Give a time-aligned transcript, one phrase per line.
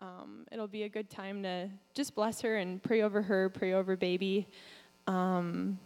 [0.00, 3.72] Um, it'll be a good time to just bless her and pray over her, pray
[3.72, 4.46] over baby.
[5.06, 5.78] Um,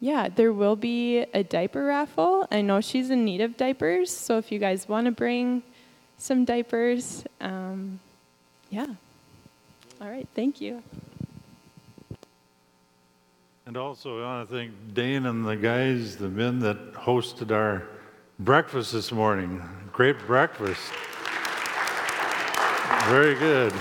[0.00, 2.48] yeah, there will be a diaper raffle.
[2.50, 5.62] I know she's in need of diapers, so if you guys want to bring
[6.18, 8.00] some diapers, um,
[8.70, 8.86] yeah.
[10.00, 10.82] All right, thank you.
[13.66, 17.84] And also, I want to thank Dane and the guys, the men that hosted our
[18.40, 19.62] breakfast this morning.
[19.92, 20.80] Great breakfast.
[23.12, 23.74] Very good.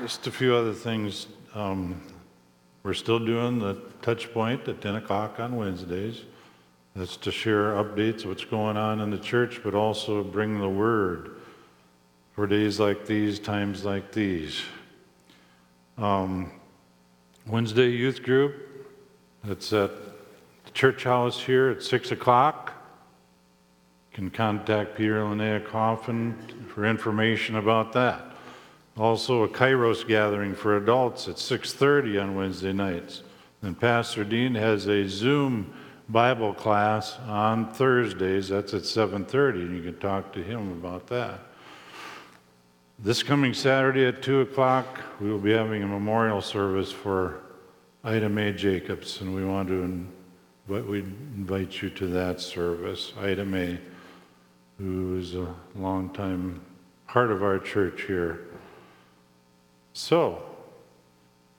[0.00, 1.26] Just a few other things.
[1.56, 2.00] Um,
[2.84, 6.20] we're still doing the touch point at 10 o'clock on Wednesdays.
[6.94, 10.68] That's to share updates of what's going on in the church, but also bring the
[10.68, 11.32] word
[12.30, 14.62] for days like these, times like these.
[15.98, 16.52] Um,
[17.44, 18.54] Wednesday youth group,
[19.48, 19.90] it's at
[20.64, 22.81] the church house here at 6 o'clock.
[24.12, 26.36] Can contact Peter Linnea Coffin
[26.68, 28.32] for information about that.
[28.96, 33.22] Also, a Kairos gathering for adults at 6:30 on Wednesday nights.
[33.62, 35.72] Then Pastor Dean has a Zoom
[36.08, 38.50] Bible class on Thursdays.
[38.50, 41.40] That's at 7:30, and you can talk to him about that.
[42.98, 47.40] This coming Saturday at 2 o'clock, we will be having a memorial service for
[48.04, 50.06] Ida Mae Jacobs, and we want to
[50.68, 53.12] but we invite you to that service.
[53.20, 53.80] Ida Mae,
[54.82, 56.60] who is a longtime
[57.06, 58.40] part of our church here.
[59.92, 60.42] So,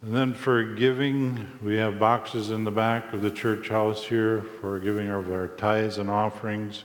[0.01, 4.41] and then for giving, we have boxes in the back of the church house here
[4.59, 6.83] for giving of our tithes and offerings.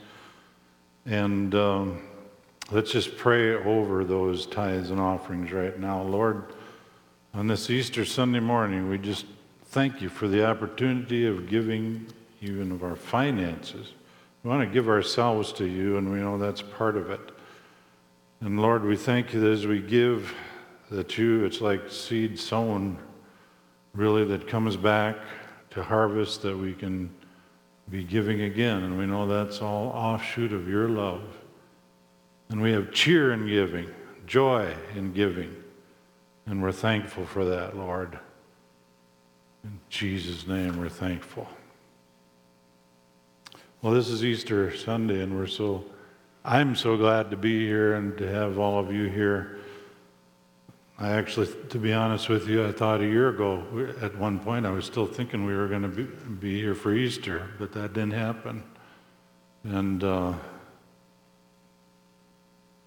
[1.07, 2.03] And um,
[2.71, 6.03] let's just pray over those tithes and offerings right now.
[6.03, 6.53] Lord,
[7.35, 9.27] on this Easter Sunday morning, we just
[9.67, 12.07] thank you for the opportunity of giving
[12.41, 13.95] even of our finances.
[14.49, 17.21] We want to give ourselves to you, and we know that's part of it.
[18.41, 20.35] And Lord, we thank you that as we give,
[20.91, 22.97] that you, it's like seed sown,
[23.93, 25.19] really, that comes back
[25.73, 27.11] to harvest that we can
[27.91, 28.85] be giving again.
[28.85, 31.25] And we know that's all offshoot of your love.
[32.49, 33.91] And we have cheer in giving,
[34.27, 35.55] joy in giving.
[36.47, 38.19] And we're thankful for that, Lord.
[39.63, 41.47] In Jesus' name, we're thankful.
[43.81, 45.85] Well, this is Easter Sunday, and we're so,
[46.45, 49.59] I'm so glad to be here and to have all of you here.
[50.99, 53.63] I actually, to be honest with you, I thought a year ago,
[54.03, 56.93] at one point, I was still thinking we were going to be, be here for
[56.93, 58.65] Easter, but that didn't happen.
[59.63, 60.33] And uh,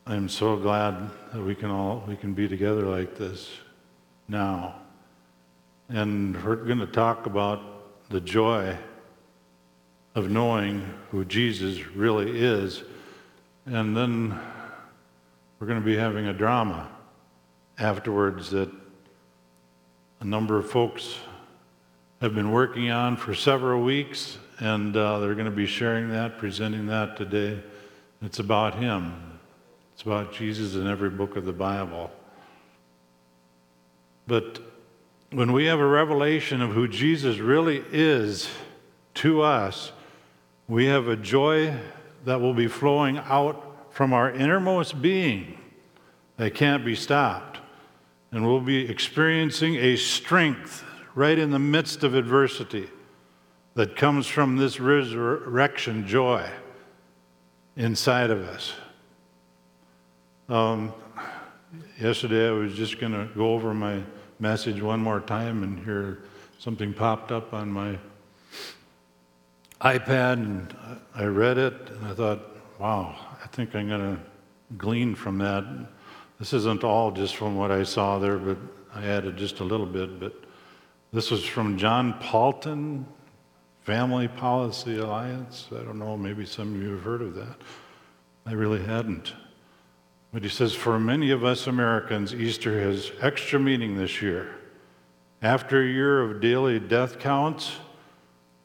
[0.06, 3.50] I'm so glad that we can all we can be together like this
[4.28, 4.76] now.
[5.88, 7.62] And we're going to talk about
[8.10, 8.78] the joy
[10.16, 12.84] of knowing who Jesus really is.
[13.66, 14.38] And then
[15.60, 16.90] we're going to be having a drama
[17.78, 18.70] afterwards that
[20.20, 21.16] a number of folks
[22.22, 26.38] have been working on for several weeks, and uh, they're going to be sharing that,
[26.38, 27.60] presenting that today.
[28.22, 29.40] It's about Him,
[29.94, 32.12] it's about Jesus in every book of the Bible.
[34.28, 34.60] But
[35.32, 38.50] when we have a revelation of who Jesus really is
[39.16, 39.92] to us,
[40.72, 41.78] we have a joy
[42.24, 45.60] that will be flowing out from our innermost being
[46.38, 47.60] that can't be stopped.
[48.32, 52.90] And we'll be experiencing a strength right in the midst of adversity
[53.74, 56.50] that comes from this resurrection joy
[57.76, 58.74] inside of us.
[60.48, 60.94] Um,
[62.00, 64.02] yesterday, I was just going to go over my
[64.40, 66.20] message one more time, and here
[66.60, 68.00] something popped up on my
[69.82, 70.76] iPad, and
[71.16, 72.40] I read it, and I thought,
[72.78, 74.22] wow, I think I'm going to
[74.78, 75.66] glean from that.
[76.38, 78.58] This isn't all just from what I saw there, but
[78.94, 80.20] I added just a little bit.
[80.20, 80.34] But
[81.12, 83.08] this was from John Paulton,
[83.82, 85.68] Family Policy Alliance.
[85.72, 87.58] I don't know, maybe some of you have heard of that.
[88.46, 89.34] I really hadn't.
[90.32, 94.56] But he says, for many of us Americans, Easter has extra meaning this year.
[95.42, 97.78] After a year of daily death counts,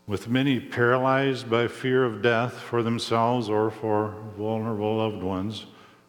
[0.06, 5.66] with many paralyzed by fear of death for themselves or for vulnerable loved ones,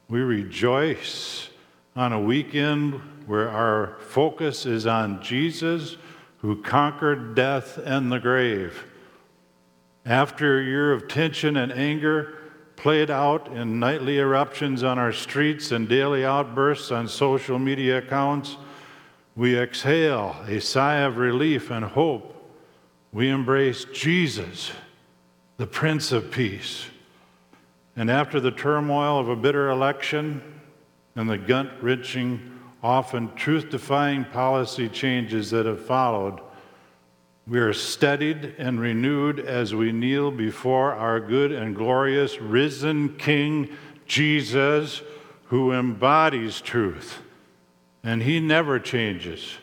[0.07, 1.49] we rejoice
[1.95, 2.93] on a weekend
[3.25, 5.97] where our focus is on Jesus
[6.37, 8.85] who conquered death and the grave.
[10.05, 12.35] After a year of tension and anger
[12.75, 18.55] played out in nightly eruptions on our streets and daily outbursts on social media accounts,
[19.35, 22.36] we exhale a sigh of relief and hope.
[23.13, 24.71] We embrace Jesus,
[25.57, 26.87] the Prince of Peace.
[27.95, 30.41] And after the turmoil of a bitter election
[31.15, 36.41] and the gut wrenching, often truth defying policy changes that have followed,
[37.47, 43.69] we are steadied and renewed as we kneel before our good and glorious risen King
[44.05, 45.01] Jesus,
[45.45, 47.19] who embodies truth.
[48.03, 49.55] And he never changes.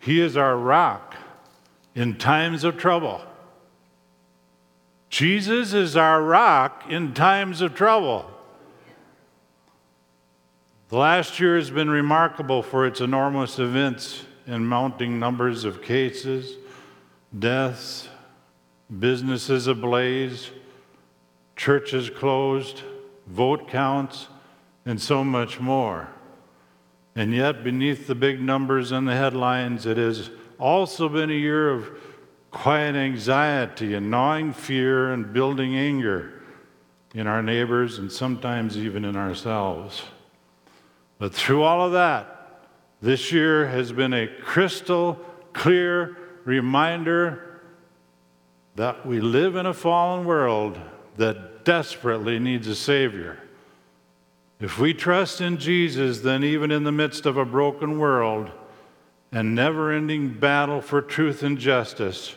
[0.00, 1.14] He is our rock
[1.98, 3.20] in times of trouble.
[5.10, 8.30] Jesus is our rock in times of trouble.
[10.90, 16.54] The last year has been remarkable for its enormous events and mounting numbers of cases,
[17.36, 18.08] deaths,
[19.00, 20.52] businesses ablaze,
[21.56, 22.82] churches closed,
[23.26, 24.28] vote counts,
[24.86, 26.08] and so much more.
[27.16, 31.70] And yet, beneath the big numbers and the headlines, it has also been a year
[31.70, 31.88] of
[32.50, 36.42] quiet anxiety and gnawing fear and building anger
[37.14, 40.02] in our neighbors and sometimes even in ourselves.
[41.18, 42.66] But through all of that,
[43.00, 45.14] this year has been a crystal
[45.52, 47.62] clear reminder
[48.76, 50.78] that we live in a fallen world
[51.16, 53.38] that desperately needs a Savior.
[54.60, 58.50] If we trust in Jesus, then even in the midst of a broken world
[59.30, 62.34] and never ending battle for truth and justice,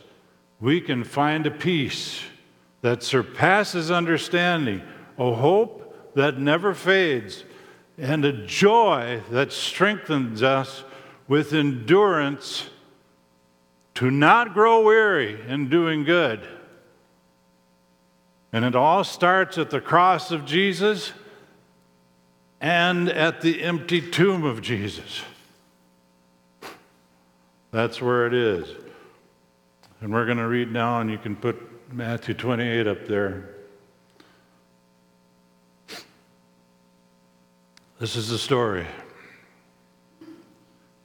[0.60, 2.22] we can find a peace
[2.82, 4.82] that surpasses understanding,
[5.18, 7.44] a hope that never fades,
[7.98, 10.84] and a joy that strengthens us
[11.28, 12.70] with endurance
[13.94, 16.46] to not grow weary in doing good.
[18.52, 21.14] And it all starts at the cross of Jesus
[22.60, 25.22] and at the empty tomb of Jesus.
[27.72, 28.68] That's where it is.
[30.02, 31.58] And we're going to read now, and you can put
[31.94, 33.50] Matthew 28 up there.
[38.00, 38.88] This is the story.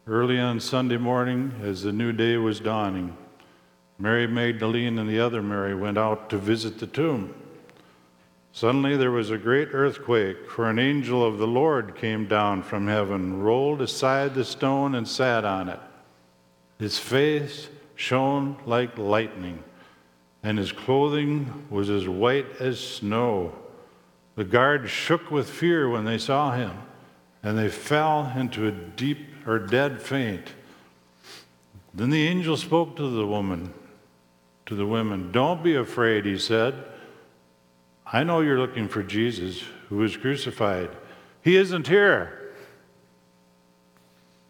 [0.06, 3.16] Early on Sunday morning, as the new day was dawning,
[3.98, 7.34] Mary Magdalene and the other Mary went out to visit the tomb.
[8.52, 12.88] Suddenly there was a great earthquake, for an angel of the Lord came down from
[12.88, 15.80] heaven, rolled aside the stone, and sat on it.
[16.78, 19.64] His face shone like lightning,
[20.43, 23.52] and his clothing was as white as snow.
[24.34, 26.73] The guards shook with fear when they saw him,
[27.43, 30.52] and they fell into a deep or dead faint.
[31.94, 33.72] Then the angel spoke to the woman,
[34.67, 35.32] to the women.
[35.32, 36.75] Don't be afraid, he said.
[38.05, 40.90] I know you're looking for Jesus who was crucified.
[41.40, 42.52] He isn't here.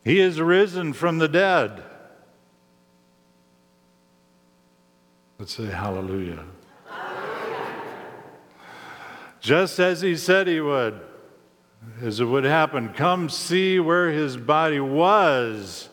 [0.05, 1.83] He is risen from the dead.
[5.39, 6.45] Let's say hallelujah.
[6.89, 7.65] hallelujah.
[9.41, 11.01] Just as he said he would,
[12.01, 15.89] as it would happen, come see where his body was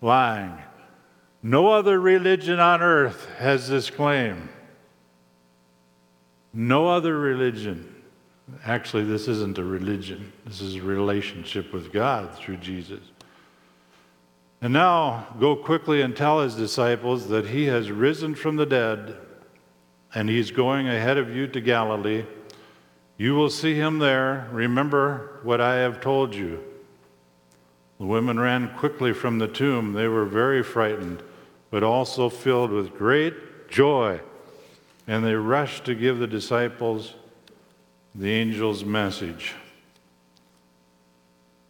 [0.00, 0.56] lying.
[1.42, 4.48] No other religion on earth has this claim.
[6.52, 7.94] No other religion.
[8.64, 13.00] Actually, this isn't a religion, this is a relationship with God through Jesus.
[14.64, 19.14] And now go quickly and tell his disciples that he has risen from the dead
[20.14, 22.24] and he's going ahead of you to Galilee.
[23.18, 24.48] You will see him there.
[24.50, 26.64] Remember what I have told you.
[27.98, 29.92] The women ran quickly from the tomb.
[29.92, 31.22] They were very frightened,
[31.70, 34.22] but also filled with great joy.
[35.06, 37.12] And they rushed to give the disciples
[38.14, 39.52] the angel's message.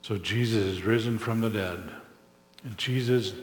[0.01, 1.91] So Jesus is risen from the dead.
[2.65, 3.35] And Jesus,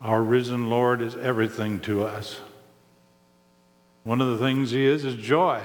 [0.00, 2.40] our risen Lord, is everything to us.
[4.02, 5.62] One of the things He is is joy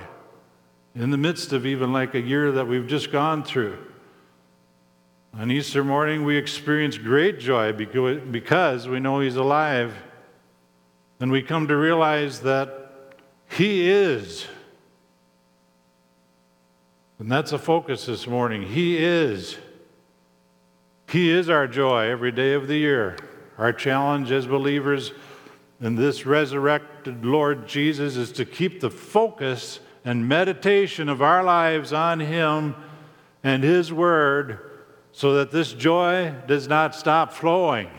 [0.93, 3.77] in the midst of even like a year that we've just gone through.
[5.33, 9.95] On Easter morning, we experience great joy because we know He's alive
[11.21, 12.91] and we come to realize that
[13.47, 14.47] He is.
[17.19, 18.63] And that's a focus this morning.
[18.63, 19.55] He is.
[21.11, 23.17] He is our joy every day of the year.
[23.57, 25.11] Our challenge as believers
[25.81, 31.91] in this resurrected Lord Jesus is to keep the focus and meditation of our lives
[31.91, 32.75] on Him
[33.43, 34.59] and His Word
[35.11, 37.89] so that this joy does not stop flowing.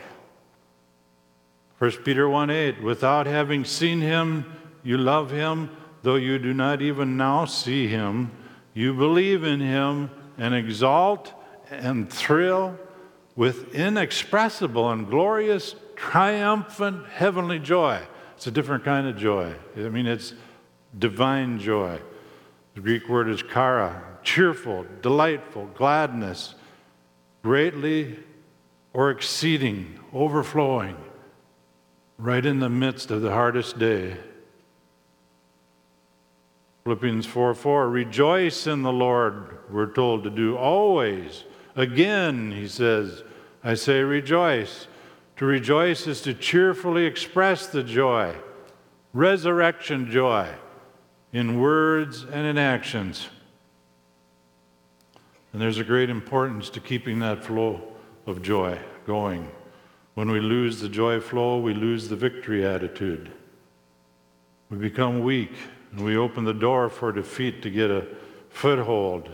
[1.81, 4.51] 1 Peter 1 8, without having seen him,
[4.83, 5.69] you love him,
[6.03, 8.31] though you do not even now see him.
[8.73, 11.35] You believe in him and exalt
[11.71, 12.79] and thrill
[13.35, 18.01] with inexpressible and glorious, triumphant heavenly joy.
[18.37, 19.55] It's a different kind of joy.
[19.77, 20.35] I mean, it's
[20.99, 22.01] divine joy.
[22.75, 26.55] The Greek word is chara, cheerful, delightful, gladness,
[27.43, 28.19] greatly
[28.93, 30.97] or exceeding, overflowing,
[32.19, 34.17] right in the midst of the hardest day.
[36.85, 41.45] Philippians 4 4, rejoice in the Lord, we're told to do always.
[41.75, 43.23] Again, he says,
[43.65, 44.87] I say rejoice.
[45.37, 48.35] To rejoice is to cheerfully express the joy,
[49.13, 50.49] resurrection joy,
[51.33, 53.29] in words and in actions.
[55.53, 57.81] And there's a great importance to keeping that flow
[58.27, 59.51] of joy going.
[60.15, 63.31] When we lose the joy flow, we lose the victory attitude.
[64.71, 65.53] We become weak
[65.91, 68.07] and we open the door for defeat to get a
[68.49, 69.31] foothold.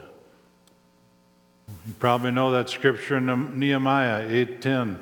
[1.69, 4.99] You probably know that scripture in Nehemiah 8:10.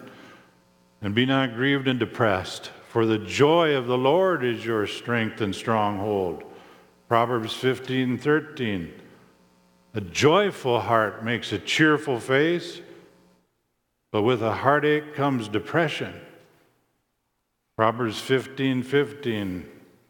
[1.02, 5.40] And be not grieved and depressed, for the joy of the Lord is your strength
[5.40, 6.42] and stronghold.
[7.08, 8.92] Proverbs 15:13.
[9.94, 12.80] A joyful heart makes a cheerful face,
[14.10, 16.14] but with a heartache comes depression.
[17.76, 18.82] Proverbs 15:15.
[18.82, 19.66] 15, 15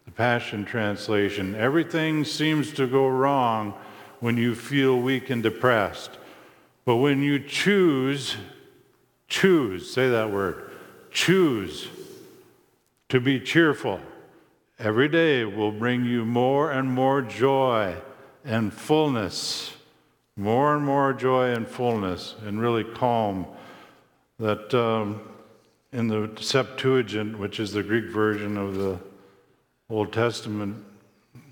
[0.06, 1.54] the Passion Translation.
[1.56, 3.74] Everything seems to go wrong
[4.20, 6.18] when you feel weak and depressed.
[6.86, 8.36] But when you choose,
[9.26, 10.70] choose, say that word,
[11.10, 11.88] choose
[13.08, 14.00] to be cheerful,
[14.78, 17.96] every day will bring you more and more joy
[18.44, 19.76] and fullness,
[20.36, 23.46] more and more joy and fullness, and really calm.
[24.38, 25.22] That um,
[25.92, 29.00] in the Septuagint, which is the Greek version of the
[29.90, 30.84] Old Testament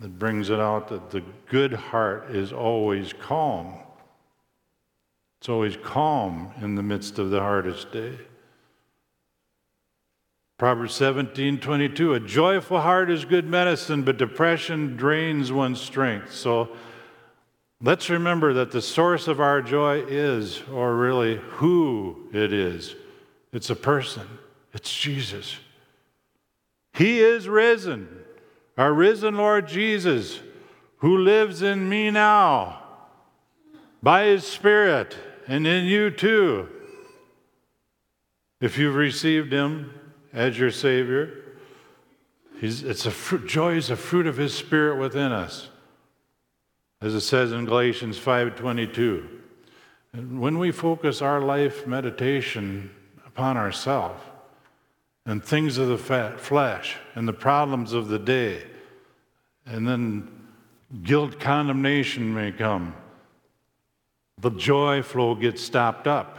[0.00, 3.75] that brings it out that the good heart is always calm.
[5.45, 8.17] It's always calm in the midst of the hardest day.
[10.57, 16.33] Proverbs 17, 22, a joyful heart is good medicine, but depression drains one's strength.
[16.33, 16.75] So
[17.83, 22.97] let's remember that the source of our joy is, or really who it is,
[23.53, 24.27] it's a person,
[24.73, 25.59] it's Jesus.
[26.95, 28.09] He is risen
[28.79, 30.41] our risen Lord Jesus,
[31.01, 32.83] who lives in me now
[34.03, 35.15] by his Spirit
[35.47, 36.69] and in you too.
[38.61, 39.93] If you've received him
[40.33, 41.43] as your Savior,
[42.61, 45.69] it's a fruit, joy is a fruit of his Spirit within us,
[47.01, 49.29] as it says in Galatians 5:22.
[50.13, 52.91] And when we focus our life meditation
[53.27, 54.23] upon ourselves,
[55.27, 58.63] and things of the flesh and the problems of the day.
[59.67, 60.29] And then
[61.03, 62.95] guilt condemnation may come.
[64.38, 66.38] The joy flow gets stopped up.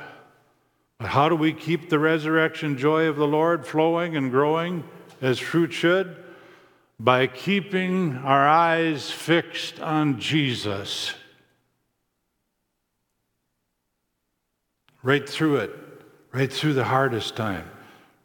[1.00, 4.84] But how do we keep the resurrection joy of the Lord flowing and growing
[5.22, 6.16] as fruit should?
[7.00, 11.14] By keeping our eyes fixed on Jesus.
[15.04, 15.75] Right through it,
[16.32, 17.70] right through the hardest time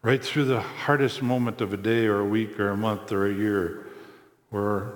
[0.03, 3.27] right through the hardest moment of a day or a week or a month or
[3.27, 3.87] a year
[4.51, 4.95] or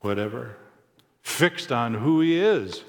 [0.00, 0.56] whatever,
[1.22, 2.84] fixed on who He is.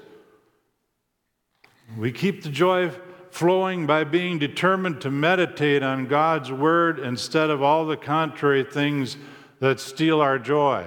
[1.96, 2.90] We keep the joy
[3.30, 9.16] flowing by being determined to meditate on God's Word instead of all the contrary things
[9.60, 10.86] that steal our joy.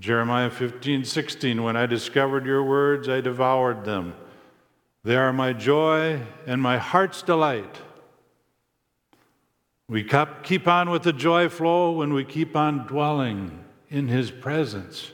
[0.00, 4.14] Jeremiah 15, 16, when I discovered your words, I devoured them.
[5.04, 7.80] They are my joy and my heart's delight.
[9.88, 10.06] We
[10.42, 15.12] keep on with the joy flow when we keep on dwelling in His presence,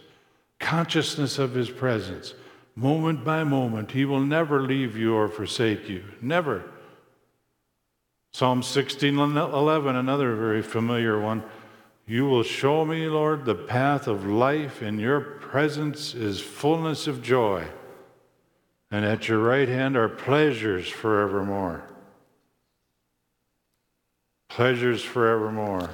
[0.58, 2.34] consciousness of His presence,
[2.74, 3.90] moment by moment.
[3.92, 6.04] He will never leave you or forsake you.
[6.20, 6.64] Never.
[8.32, 11.42] Psalm 16 11, another very familiar one.
[12.06, 14.82] You will show me, Lord, the path of life.
[14.82, 17.64] In your presence is fullness of joy,
[18.90, 21.84] and at your right hand are pleasures forevermore
[24.54, 25.88] pleasures forevermore.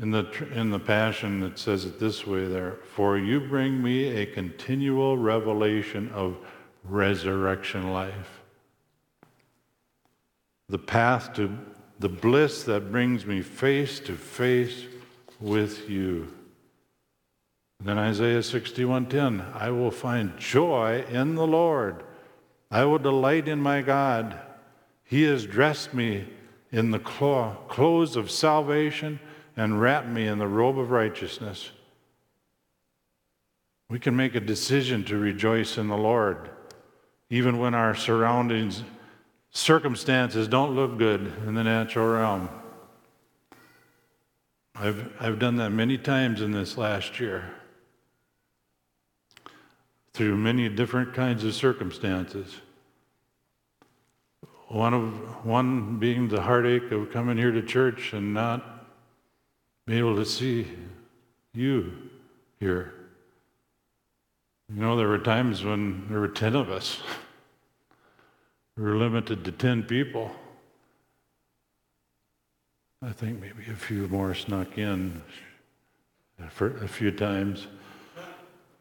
[0.00, 4.08] In the, in the Passion, it says it this way there For you bring me
[4.08, 6.36] a continual revelation of
[6.84, 8.40] resurrection life.
[10.68, 11.56] The path to
[11.98, 14.86] the bliss that brings me face to face
[15.40, 16.28] with you.
[17.82, 22.02] then Isaiah 61:10, I will find joy in the Lord.
[22.70, 24.38] I will delight in my God.
[25.02, 26.28] He has dressed me
[26.70, 29.18] in the clothes of salvation
[29.56, 31.70] and wrap me in the robe of righteousness.
[33.88, 36.50] We can make a decision to rejoice in the Lord,
[37.28, 38.84] even when our surroundings,
[39.50, 42.48] circumstances don't look good in the natural realm.
[44.76, 47.50] I've, I've done that many times in this last year
[50.12, 52.60] through many different kinds of circumstances.
[54.68, 58.79] One, of, one being the heartache of coming here to church and not
[59.86, 60.66] being able to see
[61.54, 61.92] you
[62.58, 62.94] here.
[64.68, 67.00] You know, there were times when there were 10 of us.
[68.76, 70.30] We were limited to 10 people.
[73.02, 75.20] I think maybe a few more snuck in
[76.48, 77.66] for a few times.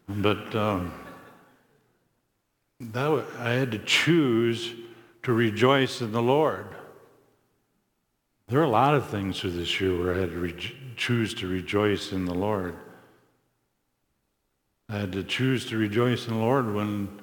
[0.08, 0.94] But um,
[2.80, 4.74] that I had to choose
[5.24, 6.68] to rejoice in the Lord.
[8.50, 11.36] There are a lot of things through this year where I had to re- choose
[11.36, 12.76] to rejoice in the Lord.
[14.90, 17.22] I had to choose to rejoice in the Lord when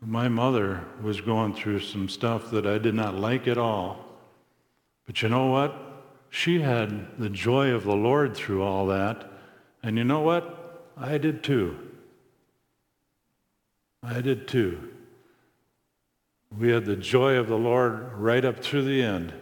[0.00, 4.04] my mother was going through some stuff that I did not like at all.
[5.06, 5.80] But you know what?
[6.28, 9.30] She had the joy of the Lord through all that.
[9.84, 10.90] And you know what?
[10.96, 11.78] I did too.
[14.02, 14.90] I did too.
[16.58, 19.34] We had the joy of the Lord right up through the end.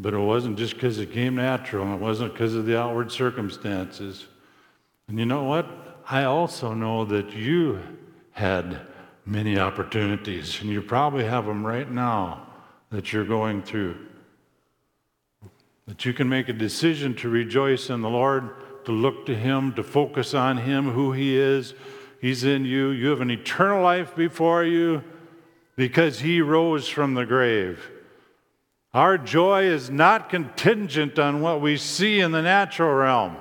[0.00, 3.12] But it wasn't just because it came natural, and it wasn't because of the outward
[3.12, 4.26] circumstances.
[5.08, 5.66] And you know what?
[6.08, 7.80] I also know that you
[8.30, 8.80] had
[9.26, 12.46] many opportunities, and you probably have them right now
[12.88, 13.94] that you're going through.
[15.86, 19.74] That you can make a decision to rejoice in the Lord, to look to Him,
[19.74, 21.74] to focus on Him, who He is.
[22.22, 22.88] He's in you.
[22.88, 25.04] You have an eternal life before you
[25.76, 27.90] because He rose from the grave.
[28.92, 33.36] Our joy is not contingent on what we see in the natural realm.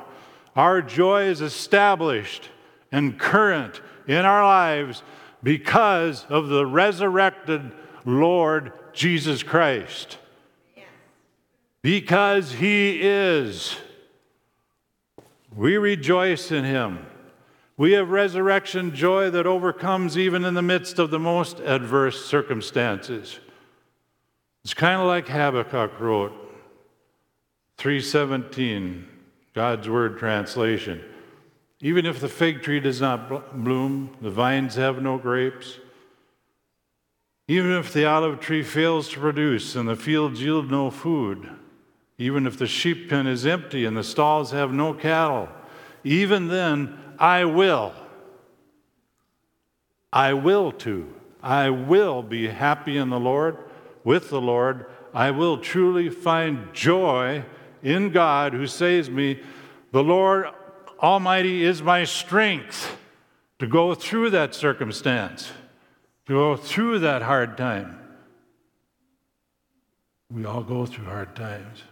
[0.56, 2.50] Our joy is established
[2.92, 5.02] and current in our lives
[5.42, 7.72] because of the resurrected
[8.06, 10.18] Lord Jesus Christ.
[11.82, 13.76] Because he is.
[15.56, 17.06] We rejoice in him.
[17.78, 23.40] We have resurrection joy that overcomes even in the midst of the most adverse circumstances.
[24.64, 26.34] It's kind of like Habakkuk wrote,
[27.78, 29.08] 317,
[29.54, 31.04] God's Word translation.
[31.82, 35.80] Even if the fig tree does not bloom, the vines have no grapes,
[37.48, 41.50] even if the olive tree fails to produce and the fields yield no food,
[42.18, 45.50] even if the sheep pen is empty and the stalls have no cattle,
[46.04, 47.94] even then I will.
[50.12, 51.14] I will too.
[51.42, 53.58] I will be happy in the Lord,
[54.10, 54.88] with the Lord.
[55.14, 57.46] I will truly find joy
[57.84, 59.40] in God who saves me.
[59.92, 60.48] The Lord
[61.00, 62.98] Almighty is my strength
[63.60, 65.52] to go through that circumstance,
[66.26, 68.00] to go through that hard time.
[70.34, 71.84] We all go through hard times.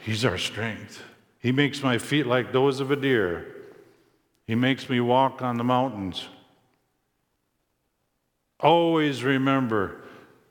[0.00, 1.02] He's our strength.
[1.38, 3.46] He makes my feet like those of a deer.
[4.46, 6.28] He makes me walk on the mountains.
[8.58, 10.00] Always remember,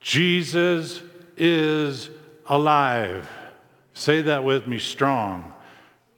[0.06, 1.02] Jesus
[1.36, 2.12] is
[2.46, 3.28] alive.
[3.96, 5.52] Say that with me strong.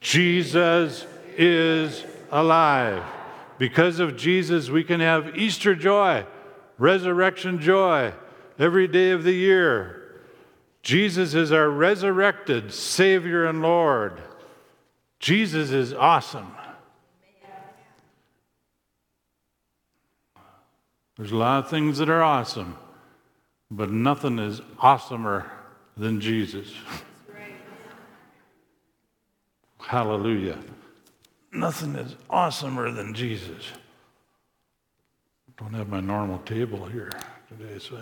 [0.02, 1.06] Jesus
[1.38, 3.02] is alive.
[3.56, 6.26] Because of Jesus, we can have Easter joy,
[6.76, 8.12] resurrection joy
[8.58, 10.20] every day of the year.
[10.82, 14.20] Jesus is our resurrected Savior and Lord.
[15.18, 16.52] Jesus is awesome.
[21.16, 22.76] There's a lot of things that are awesome,
[23.70, 25.44] but nothing is awesomer
[25.96, 26.72] than Jesus.
[29.78, 30.58] Hallelujah.
[31.52, 33.72] Nothing is awesomer than Jesus.
[35.56, 37.10] Don't have my normal table here
[37.48, 37.98] today, so.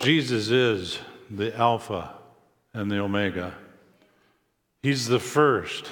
[0.00, 2.14] Jesus is the Alpha
[2.72, 3.54] and the Omega.
[4.82, 5.90] He's the first,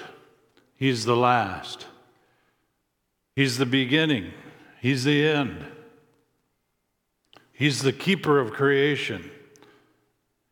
[0.76, 1.86] He's the last,
[3.36, 4.32] He's the beginning,
[4.80, 5.64] He's the end.
[7.52, 9.30] He's the keeper of creation.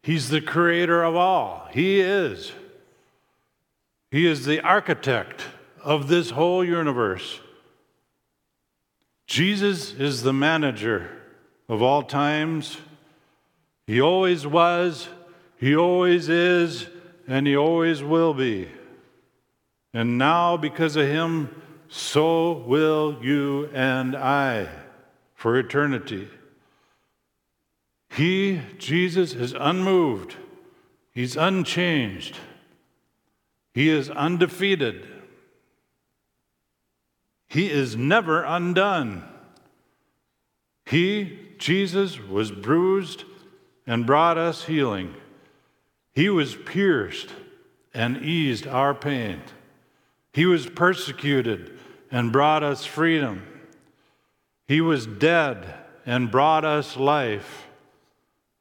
[0.03, 1.69] He's the creator of all.
[1.73, 2.53] He is.
[4.11, 5.45] He is the architect
[5.83, 7.41] of this whole universe.
[9.27, 11.11] Jesus is the manager
[11.69, 12.79] of all times.
[13.87, 15.09] He always was,
[15.57, 16.87] He always is,
[17.27, 18.69] and He always will be.
[19.95, 21.62] And now, because of Him,
[21.95, 24.67] so will you and I
[25.35, 26.27] for eternity.
[28.09, 30.37] He, Jesus, is unmoved.
[31.13, 32.39] He's unchanged.
[33.75, 35.07] He is undefeated.
[37.47, 39.25] He is never undone.
[40.87, 43.25] He, Jesus, was bruised
[43.87, 45.15] and brought us healing.
[46.15, 47.29] He was pierced
[47.93, 49.43] and eased our pain.
[50.33, 51.79] He was persecuted
[52.11, 53.47] and brought us freedom.
[54.67, 55.75] He was dead
[56.07, 57.67] and brought us life.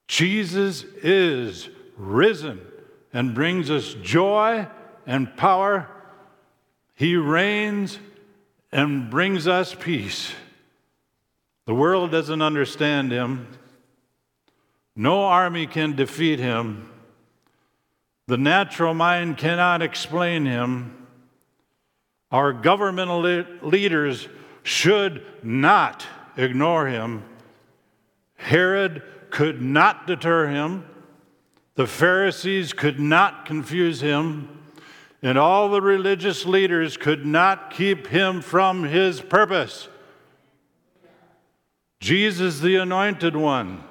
[0.08, 2.60] Jesus is risen
[3.14, 4.68] and brings us joy
[5.06, 5.88] and power.
[6.96, 8.00] He reigns
[8.72, 10.34] and brings us peace.
[11.66, 13.48] The world doesn't understand him.
[14.96, 16.90] No army can defeat him.
[18.28, 21.01] The natural mind cannot explain him.
[22.32, 23.20] Our governmental
[23.62, 24.28] leaders
[24.64, 26.06] should not
[26.38, 27.24] ignore him.
[28.36, 30.86] Herod could not deter him.
[31.76, 34.60] The Pharisees could not confuse him.
[35.22, 39.88] And all the religious leaders could not keep him from his purpose.
[42.00, 43.84] Jesus, the anointed one,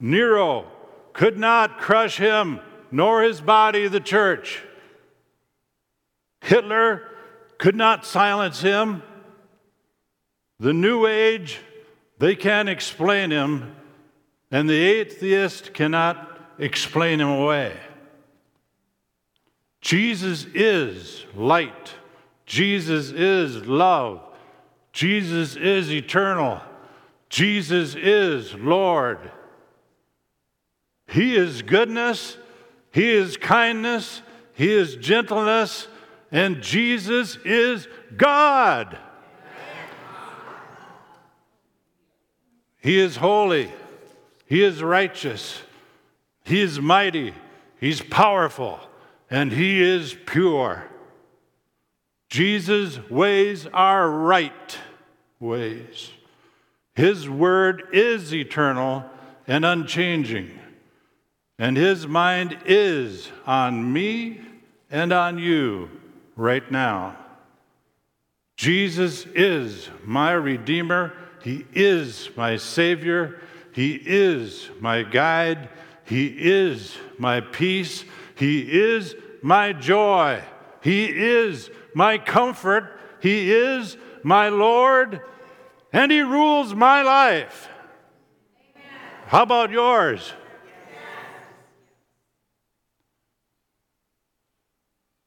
[0.00, 0.66] Nero
[1.12, 4.62] could not crush him, nor his body, the church.
[6.40, 7.08] Hitler
[7.58, 9.02] could not silence him.
[10.58, 11.58] The New Age,
[12.18, 13.74] they can't explain him,
[14.50, 17.76] and the atheist cannot explain him away.
[19.80, 21.94] Jesus is light.
[22.46, 24.20] Jesus is love.
[24.92, 26.60] Jesus is eternal.
[27.28, 29.30] Jesus is Lord.
[31.06, 32.36] He is goodness,
[32.92, 34.22] He is kindness,
[34.52, 35.88] He is gentleness,
[36.32, 38.98] and Jesus is God.
[42.82, 43.70] He is holy,
[44.46, 45.62] He is righteous,
[46.44, 47.34] He is mighty,
[47.78, 48.80] He's powerful,
[49.28, 50.84] and He is pure.
[52.28, 54.78] Jesus' ways are right
[55.40, 56.10] ways.
[56.94, 59.04] His word is eternal
[59.46, 60.58] and unchanging,
[61.58, 64.40] and His mind is on me
[64.90, 65.99] and on you
[66.40, 67.16] right now.
[68.56, 71.12] Jesus is my Redeemer.
[71.42, 73.40] He is my Savior.
[73.72, 75.68] He is my guide.
[76.04, 78.04] He is my peace.
[78.34, 80.42] He is my joy.
[80.82, 82.98] He is my comfort.
[83.20, 85.20] He is my Lord,
[85.92, 87.68] and He rules my life.
[88.56, 88.88] Amen.
[89.26, 90.32] How about yours?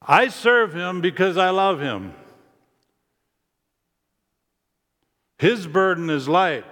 [0.06, 2.14] I serve Him because I love Him.
[5.38, 6.66] His burden is light,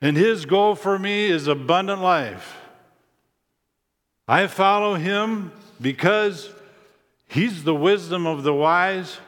[0.00, 2.56] and His goal for me is abundant life.
[4.26, 6.50] I follow Him because
[7.26, 9.18] He's the wisdom of the wise,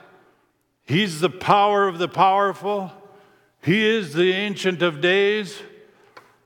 [0.84, 2.92] He's the power of the powerful,
[3.62, 5.60] He is the Ancient of Days,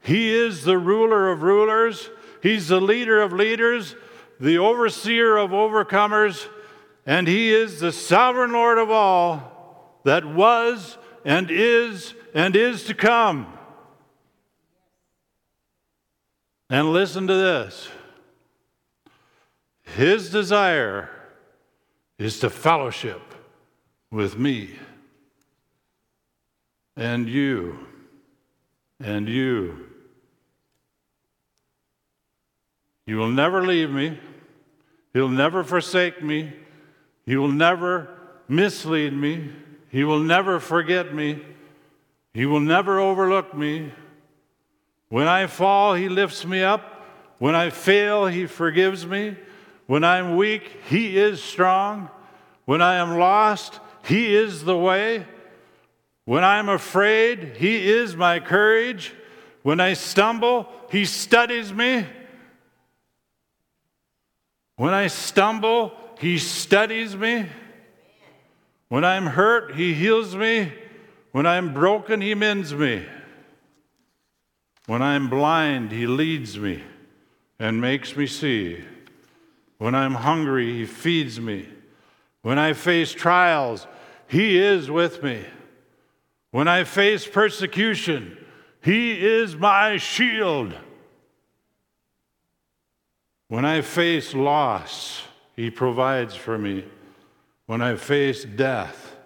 [0.01, 2.09] He is the ruler of rulers,
[2.43, 3.95] He's the leader of leaders,
[4.41, 6.47] the overseer of overcomers,
[7.05, 12.95] and He is the sovereign Lord of all that was and is and is to
[12.95, 13.53] come.
[16.71, 17.89] And listen to this
[19.83, 21.11] His desire
[22.19, 23.23] is to fellowship
[24.11, 24.79] with me
[26.97, 27.87] and you
[29.01, 29.90] and you.
[33.11, 34.17] You will never leave me.
[35.13, 36.53] He'll never forsake me.
[37.27, 38.09] He will never
[38.47, 39.51] mislead me.
[39.89, 41.43] He will never forget me.
[42.33, 43.93] He will never overlook me.
[45.09, 47.05] When I fall, He lifts me up.
[47.41, 49.37] When I fail, He forgives me.
[49.89, 52.11] When I'm weak, He is strong.
[52.65, 55.27] When I am lost, He is the way.
[56.27, 59.13] When I'm afraid, He is my courage.
[59.63, 62.07] When I stumble, He studies me.
[64.81, 67.45] When I stumble, He studies me.
[68.89, 70.73] When I'm hurt, He heals me.
[71.33, 73.05] When I'm broken, He mends me.
[74.87, 76.83] When I'm blind, He leads me
[77.59, 78.83] and makes me see.
[79.77, 81.69] When I'm hungry, He feeds me.
[82.41, 83.87] When I face trials,
[84.29, 85.45] He is with me.
[86.53, 88.39] When I face persecution,
[88.81, 90.75] He is my shield.
[93.51, 95.25] When I face loss,
[95.57, 96.85] He provides for me.
[97.67, 99.17] When I face death,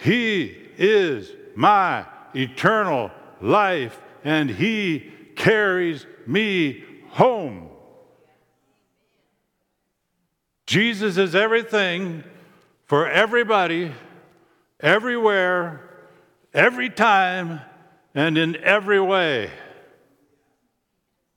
[0.00, 7.68] He is my eternal life, and He carries me home.
[10.66, 12.24] Jesus is everything
[12.84, 13.92] for everybody,
[14.80, 15.88] everywhere,
[16.52, 17.60] every time,
[18.12, 19.52] and in every way.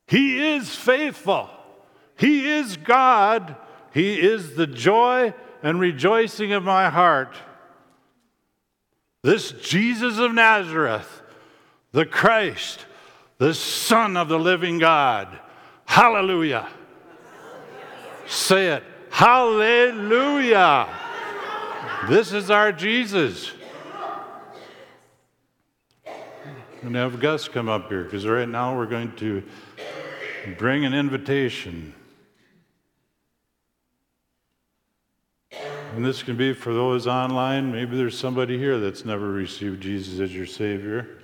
[0.07, 1.51] He is faithful.
[2.19, 3.55] He is God.
[3.93, 7.33] He is the joy and rejoicing of my heart.
[9.23, 11.21] This Jesus of Nazareth,
[11.93, 12.85] the Christ,
[13.37, 15.39] the Son of the living God.
[15.85, 16.67] Hallelujah.
[18.27, 18.83] Say it.
[19.09, 20.89] Hallelujah.
[22.09, 23.51] This is our Jesus.
[26.81, 29.41] And have Gus come up here because right now we're going to
[30.57, 31.93] bring an invitation.
[35.95, 37.71] And this can be for those online.
[37.71, 41.17] Maybe there's somebody here that's never received Jesus as your Savior.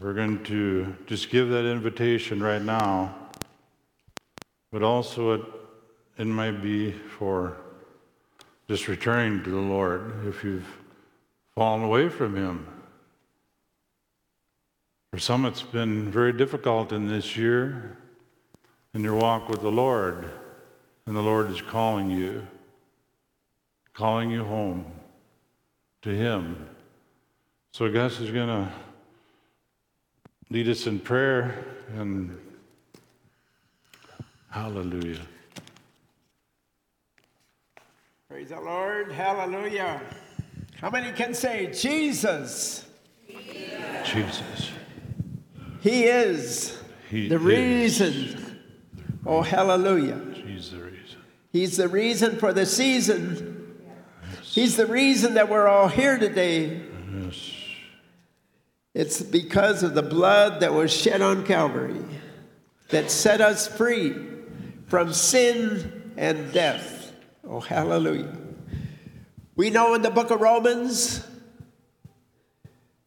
[0.00, 3.14] We're going to just give that invitation right now.
[4.70, 5.40] But also, it,
[6.18, 7.56] it might be for
[8.68, 10.66] just returning to the Lord if you've
[11.56, 12.66] fallen away from Him.
[15.12, 17.98] For some, it's been very difficult in this year
[18.94, 20.30] in your walk with the Lord,
[21.06, 22.46] and the Lord is calling you
[23.94, 24.86] calling you home
[26.02, 26.68] to Him.
[27.72, 28.70] So Gus is going to
[30.50, 31.64] lead us in prayer
[31.96, 32.38] and
[34.50, 35.20] hallelujah.
[38.28, 39.12] Praise the Lord.
[39.12, 40.00] Hallelujah.
[40.80, 42.86] How many can say Jesus?
[44.04, 44.70] Jesus.
[45.80, 46.78] He is
[47.10, 47.42] He the is.
[47.42, 48.60] reason.
[49.24, 50.20] Oh, hallelujah.
[50.46, 51.18] He's the reason.
[51.52, 53.51] He's the reason for the season.
[54.52, 56.82] He's the reason that we're all here today.
[57.10, 57.54] Yes.
[58.92, 62.04] It's because of the blood that was shed on Calvary
[62.90, 64.14] that set us free
[64.88, 67.14] from sin and death.
[67.48, 68.36] Oh, hallelujah.
[69.56, 71.26] We know in the book of Romans,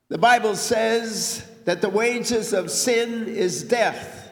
[0.07, 4.31] the Bible says that the wages of sin is death,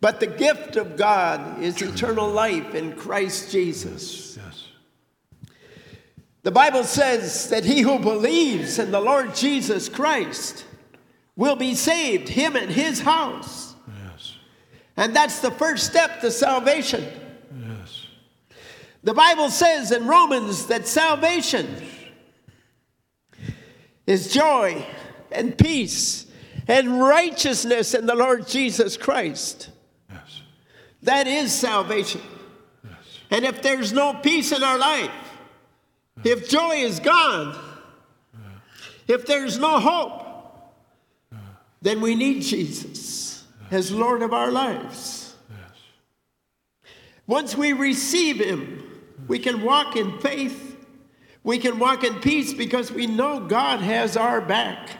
[0.00, 4.36] but the gift of God is eternal life in Christ Jesus.
[6.44, 10.66] The Bible says that he who believes in the Lord Jesus Christ
[11.36, 13.74] will be saved, him and his house.
[13.88, 14.36] Yes.
[14.94, 17.02] And that's the first step to salvation.
[17.50, 18.06] Yes.
[19.02, 21.66] The Bible says in Romans that salvation
[24.06, 24.84] is joy
[25.32, 26.26] and peace
[26.68, 29.70] and righteousness in the Lord Jesus Christ.
[30.10, 30.42] Yes.
[31.04, 32.20] That is salvation.
[32.84, 32.96] Yes.
[33.30, 35.10] And if there's no peace in our life,
[36.22, 37.58] if joy is gone,
[39.08, 40.22] if there's no hope,
[41.82, 45.34] then we need Jesus as Lord of our lives.
[47.26, 50.76] Once we receive Him, we can walk in faith.
[51.42, 54.90] We can walk in peace because we know God has our back.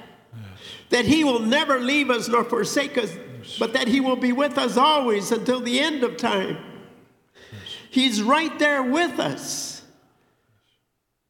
[0.91, 3.17] That He will never leave us nor forsake us,
[3.59, 6.59] but that He will be with us always until the end of time.
[7.91, 9.74] He's right there with us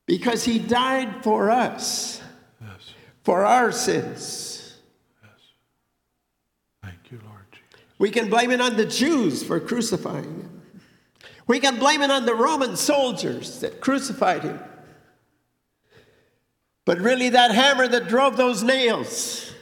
[0.07, 2.21] because He died for us,
[2.61, 2.95] Yes.
[3.23, 4.77] for our sins.
[6.83, 7.87] Thank you, Lord Jesus.
[7.99, 10.63] We can blame it on the Jews for crucifying him.
[11.47, 14.61] We can blame it on the Roman soldiers that crucified him.
[16.85, 19.53] But really, that hammer that drove those nails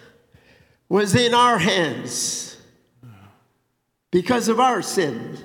[0.88, 2.56] was in our hands
[4.10, 5.38] because of our sin.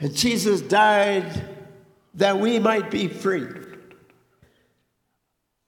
[0.00, 1.57] And Jesus died
[2.18, 3.46] that we might be free.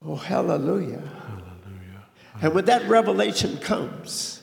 [0.05, 0.99] Oh, hallelujah.
[0.99, 2.07] Hallelujah.
[2.43, 4.43] And when that revelation comes,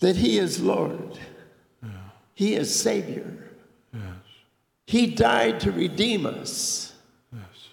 [0.00, 1.18] that He is Lord,
[2.34, 3.46] He is Savior,
[3.92, 4.02] Yes.
[4.86, 6.92] He died to redeem us.
[7.32, 7.68] Yes.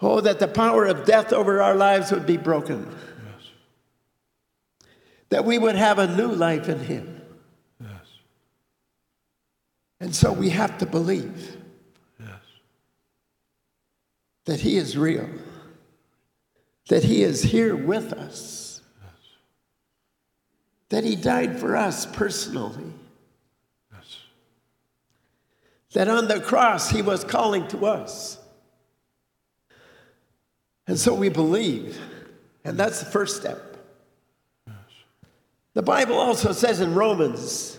[0.00, 3.50] Oh, that the power of death over our lives would be broken, Yes.
[5.28, 7.17] that we would have a new life in Him.
[10.00, 10.06] Yes.
[10.06, 11.56] And so we have to believe
[12.20, 12.40] Yes.
[14.44, 15.28] that He is real,
[16.88, 18.80] that He is here with us,
[20.88, 22.92] that He died for us personally.
[23.92, 24.18] Yes.
[25.94, 28.38] that on the cross he was calling to us.
[30.86, 31.98] And so we believe,
[32.64, 33.76] and that's the first step.
[35.74, 37.77] The Bible also says in Romans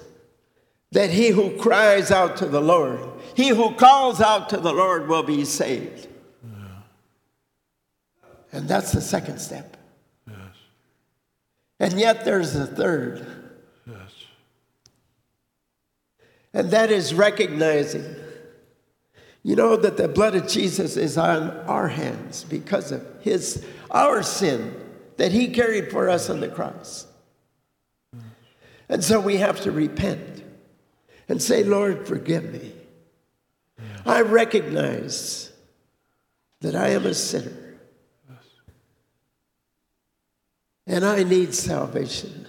[0.91, 2.99] that he who cries out to the Lord,
[3.35, 6.07] he who calls out to the Lord will be saved.
[8.51, 9.77] And that's the second step.
[10.27, 10.37] Yes.
[11.79, 13.25] And yet there's a third,
[13.85, 14.11] Yes.
[16.53, 18.15] and that is recognizing
[19.43, 24.21] You know that the blood of Jesus is on our hands because of his our
[24.21, 24.75] sin
[25.17, 27.07] that He carried for us on the cross.
[28.15, 28.21] Mm.
[28.89, 30.38] And so we have to repent
[31.29, 32.73] and say, Lord, forgive me.
[34.05, 35.51] I recognize
[36.61, 37.77] that I am a sinner.
[40.87, 42.47] And I need salvation.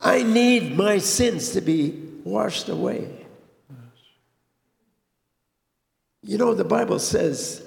[0.00, 1.90] I need my sins to be
[2.24, 3.24] washed away.
[6.22, 7.62] You know, the Bible says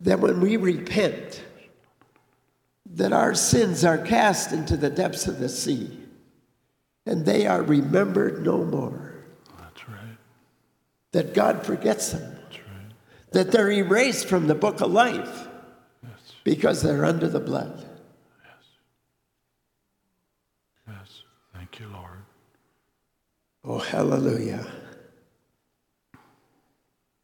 [0.00, 1.42] that when we repent,
[2.94, 6.01] that our sins are cast into the depths of the sea
[7.06, 9.14] and they are remembered no more.
[9.58, 10.16] That's right.
[11.12, 12.20] That God forgets them.
[12.44, 12.92] That's right.
[13.32, 15.48] That they're erased from the book of life
[16.02, 16.12] Yes.
[16.44, 17.84] because they're under the blood.
[18.44, 18.64] Yes.
[20.88, 21.22] Yes.
[21.54, 22.08] Thank you, Lord.
[23.64, 24.66] Oh, hallelujah.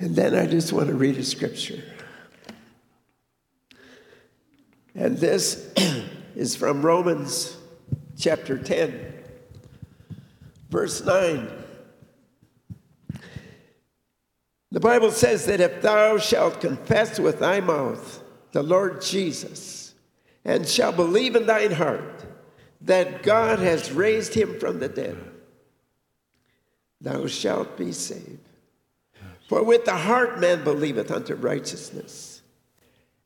[0.00, 1.82] And then I just want to read a scripture.
[4.94, 5.72] And this
[6.36, 7.56] is from Romans
[8.16, 9.17] chapter 10,
[10.68, 11.48] verse 9.
[14.70, 19.94] The Bible says that if thou shalt confess with thy mouth the Lord Jesus,
[20.44, 22.24] and shalt believe in thine heart
[22.82, 25.18] that God has raised him from the dead,
[27.00, 28.38] thou shalt be saved.
[29.48, 32.42] For with the heart man believeth unto righteousness,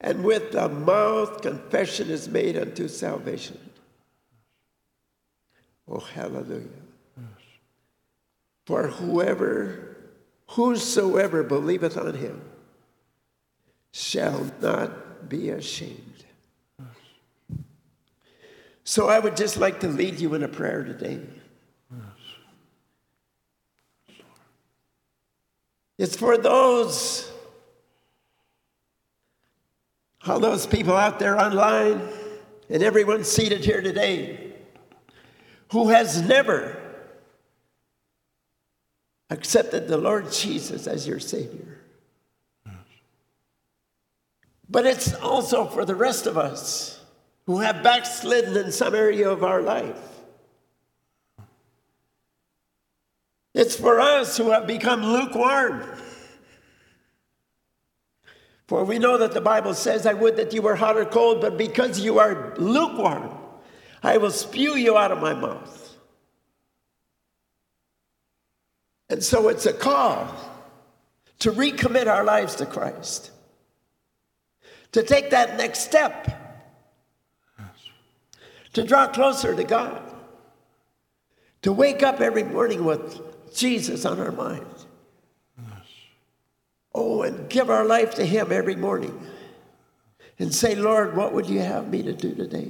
[0.01, 3.59] and with the mouth confession is made unto salvation.
[5.89, 6.82] Oh, hallelujah.
[8.65, 9.97] For whoever,
[10.49, 12.43] whosoever believeth on him
[13.93, 16.25] shall not be ashamed.
[18.85, 21.21] So I would just like to lead you in a prayer today.
[25.99, 27.31] It's for those,
[30.27, 32.09] all those people out there online
[32.69, 34.53] and everyone seated here today
[35.71, 36.82] who has never
[39.33, 41.79] accepted the Lord Jesus as your Savior.
[44.69, 47.01] But it's also for the rest of us
[47.47, 49.99] who have backslidden in some area of our life.
[53.55, 55.85] It's for us who have become lukewarm.
[58.67, 61.43] For we know that the Bible says, I would that you were hot or cold,
[61.43, 63.31] but because you are lukewarm,
[64.03, 65.82] I will spew you out of my mouth.
[69.13, 70.35] And so it's a call
[71.41, 73.31] to recommit our lives to Christ,
[74.93, 76.31] to take that next step,
[78.73, 80.01] to draw closer to God,
[81.61, 83.21] to wake up every morning with
[83.55, 84.65] Jesus on our mind.
[86.95, 89.27] Oh, and give our life to Him every morning
[90.39, 92.69] and say, Lord, what would you have me to do today?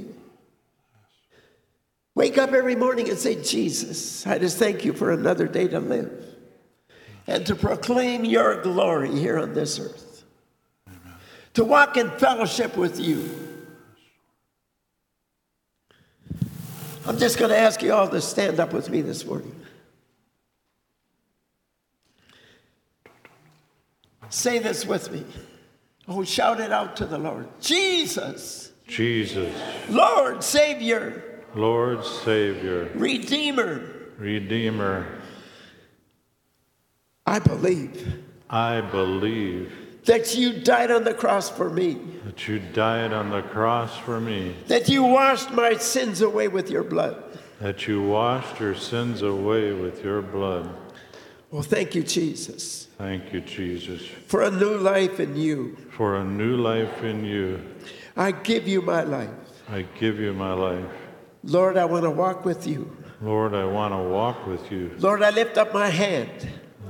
[2.17, 5.79] Wake up every morning and say, Jesus, I just thank you for another day to
[5.79, 6.31] live
[7.27, 10.25] and to proclaim your glory here on this earth,
[11.55, 13.31] to walk in fellowship with you.
[17.07, 19.55] I'm just going to ask you all to stand up with me this morning.
[24.31, 25.25] Say this with me.
[26.09, 27.49] Oh, shout it out to the Lord.
[27.61, 29.55] Jesus, Jesus,
[29.89, 33.83] Lord, Savior, Lord, Savior, Redeemer,
[34.17, 35.07] Redeemer,
[37.33, 37.93] I believe
[38.51, 39.73] I believe
[40.05, 41.91] that you died on the cross for me,
[42.27, 46.69] that you died on the cross for me, that you washed my sins away with
[46.71, 47.17] your blood.
[47.61, 50.69] that you washed your sins away with your blood.
[51.51, 55.77] Well, thank you, Jesus, Thank you, Jesus, for a new life in you.
[55.97, 57.61] for a new life in you.
[58.17, 59.31] I give you my life.
[59.71, 60.93] I give you my life.
[61.45, 62.81] Lord, I want to walk with you.
[63.23, 64.91] Lord, I want to walk with you.
[64.99, 66.31] Lord, I lift up my hand.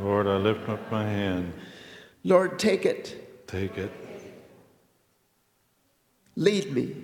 [0.02, 1.52] Lord, I lift up my hand.
[2.24, 3.46] Lord, take it.
[3.46, 3.92] Take it.
[6.34, 6.96] Lead me.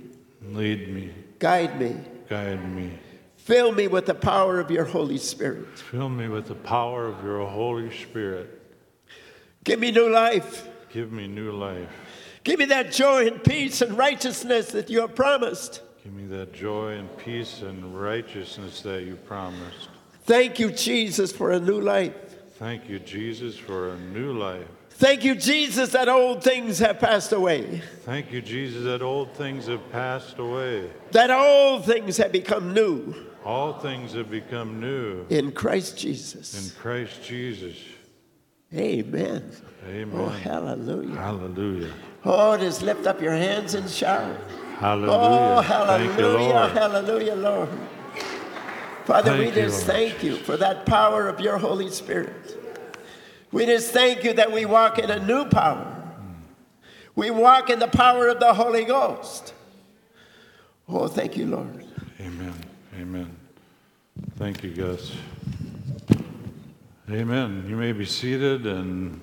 [0.43, 1.15] Lead me.
[1.39, 1.97] Guide me.
[2.29, 2.99] Guide me.
[3.37, 5.79] Fill me with the power of your Holy Spirit.
[5.79, 8.63] Fill me with the power of your Holy Spirit.
[9.63, 10.67] Give me new life.
[10.93, 11.89] Give me new life.
[12.43, 15.83] Give me that joy and peace and righteousness that you have promised.
[16.03, 19.89] Give me that joy and peace and righteousness that you promised.
[20.25, 22.28] Thank you, Jesus, for a new life.
[22.59, 24.67] Thank you, Jesus, for a new life.
[24.91, 29.67] Thank you, Jesus, that old things have passed away, Thank you, Jesus, that old things
[29.69, 30.91] have passed away.
[31.13, 36.47] that old things have become new All things have become new in Christ Jesus.
[36.75, 37.77] in Christ Jesus.
[38.75, 39.53] Amen.
[39.89, 40.11] Amen.
[40.21, 41.15] Oh, hallelujah.
[41.15, 41.93] Hallelujah.
[42.25, 44.37] Oh, just lift up your hands and shout.
[44.81, 45.13] Hallelujah.
[45.15, 46.73] Oh, Thank you, hallelujah, Lord.
[46.73, 47.69] hallelujah, Lord.
[49.09, 49.97] Father, we Thank you, just Lord.
[49.97, 52.59] thank you for that power of your Holy Spirit.
[53.51, 56.13] We just thank you that we walk in a new power.
[57.17, 59.55] We walk in the power of the Holy Ghost.
[60.91, 61.87] Oh, thank you, Lord.
[62.21, 62.53] Amen.
[63.01, 63.35] Amen.
[64.37, 65.11] Thank you, Gus.
[67.11, 67.65] Amen.
[67.67, 69.23] You may be seated, and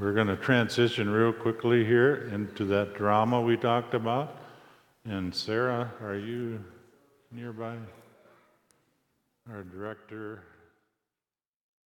[0.00, 4.38] we're going to transition real quickly here into that drama we talked about.
[5.04, 6.58] And Sarah, are you
[7.30, 7.76] nearby?
[9.50, 10.42] Our director.